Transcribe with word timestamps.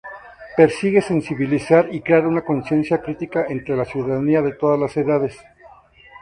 Persigue 0.57 0.99
sensibilizar 0.99 1.93
y 1.93 2.01
crear 2.01 2.25
una 2.25 2.41
conciencia 2.43 3.03
crítica 3.03 3.45
entre 3.47 3.77
la 3.77 3.85
ciudadanía 3.85 4.41
de 4.41 4.53
todas 4.53 4.79
las 4.79 4.97
edades. 4.97 5.37